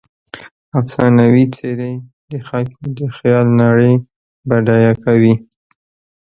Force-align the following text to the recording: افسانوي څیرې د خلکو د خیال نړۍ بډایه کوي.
افسانوي 0.79 1.45
څیرې 1.55 1.93
د 2.31 2.33
خلکو 2.47 2.81
د 2.97 2.99
خیال 3.17 3.47
نړۍ 3.61 3.93
بډایه 4.47 4.93
کوي. 5.03 5.33